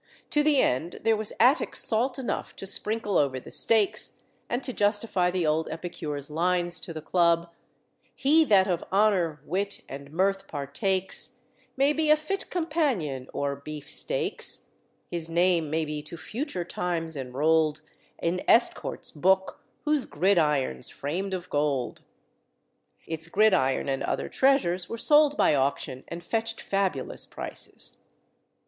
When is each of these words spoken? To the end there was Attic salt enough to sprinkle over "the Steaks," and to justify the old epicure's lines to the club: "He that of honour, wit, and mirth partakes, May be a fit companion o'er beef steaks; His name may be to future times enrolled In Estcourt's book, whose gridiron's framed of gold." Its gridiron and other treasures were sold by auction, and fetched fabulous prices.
To 0.31 0.41
the 0.41 0.59
end 0.59 0.99
there 1.03 1.15
was 1.15 1.31
Attic 1.39 1.75
salt 1.75 2.17
enough 2.17 2.55
to 2.55 2.65
sprinkle 2.65 3.19
over 3.19 3.39
"the 3.39 3.51
Steaks," 3.51 4.13
and 4.49 4.63
to 4.63 4.73
justify 4.73 5.29
the 5.29 5.45
old 5.45 5.69
epicure's 5.69 6.31
lines 6.31 6.79
to 6.81 6.91
the 6.91 7.03
club: 7.03 7.51
"He 8.15 8.43
that 8.45 8.67
of 8.67 8.83
honour, 8.91 9.41
wit, 9.45 9.83
and 9.87 10.11
mirth 10.11 10.47
partakes, 10.47 11.35
May 11.77 11.93
be 11.93 12.09
a 12.09 12.15
fit 12.15 12.49
companion 12.49 13.27
o'er 13.35 13.55
beef 13.55 13.91
steaks; 13.91 14.65
His 15.11 15.29
name 15.29 15.69
may 15.69 15.85
be 15.85 16.01
to 16.01 16.17
future 16.17 16.65
times 16.65 17.15
enrolled 17.15 17.81
In 18.19 18.41
Estcourt's 18.49 19.11
book, 19.11 19.59
whose 19.85 20.05
gridiron's 20.05 20.89
framed 20.89 21.35
of 21.35 21.47
gold." 21.51 22.01
Its 23.05 23.27
gridiron 23.27 23.87
and 23.87 24.01
other 24.01 24.29
treasures 24.29 24.89
were 24.89 24.97
sold 24.97 25.37
by 25.37 25.53
auction, 25.53 26.03
and 26.07 26.23
fetched 26.23 26.59
fabulous 26.59 27.27
prices. 27.27 27.97